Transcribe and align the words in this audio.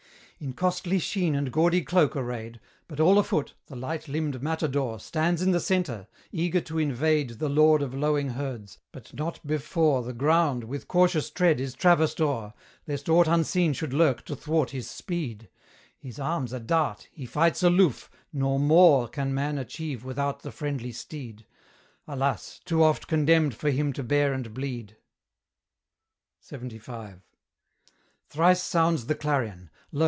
In 0.43 0.53
costly 0.53 0.97
sheen 0.97 1.35
and 1.35 1.51
gaudy 1.53 1.83
cloak 1.83 2.15
arrayed, 2.15 2.59
But 2.87 2.99
all 2.99 3.19
afoot, 3.19 3.53
the 3.67 3.75
light 3.75 4.07
limbed 4.07 4.41
matadore 4.41 4.99
Stands 4.99 5.39
in 5.39 5.51
the 5.51 5.59
centre, 5.59 6.07
eager 6.31 6.59
to 6.61 6.79
invade 6.79 7.37
The 7.37 7.47
lord 7.47 7.83
of 7.83 7.93
lowing 7.93 8.29
herds; 8.29 8.79
but 8.91 9.13
not 9.13 9.45
before 9.45 10.01
The 10.01 10.13
ground, 10.13 10.63
with 10.63 10.87
cautious 10.87 11.29
tread, 11.29 11.59
is 11.59 11.75
traversed 11.75 12.19
o'er, 12.19 12.55
Lest 12.87 13.07
aught 13.07 13.27
unseen 13.27 13.71
should 13.73 13.93
lurk 13.93 14.25
to 14.25 14.35
thwart 14.35 14.71
his 14.71 14.89
speed: 14.89 15.47
His 15.99 16.17
arms 16.17 16.53
a 16.53 16.59
dart, 16.59 17.07
he 17.11 17.27
fights 17.27 17.61
aloof, 17.61 18.09
nor 18.33 18.57
more 18.59 19.07
Can 19.07 19.35
man 19.35 19.59
achieve 19.59 20.03
without 20.03 20.39
the 20.39 20.51
friendly 20.51 20.91
steed 20.91 21.45
Alas! 22.07 22.59
too 22.65 22.83
oft 22.83 23.05
condemned 23.07 23.53
for 23.53 23.69
him 23.69 23.93
to 23.93 24.01
bear 24.01 24.33
and 24.33 24.51
bleed. 24.55 24.97
LXXV. 26.51 27.21
Thrice 28.27 28.63
sounds 28.63 29.05
the 29.05 29.13
clarion; 29.13 29.69
lo! 29.69 29.69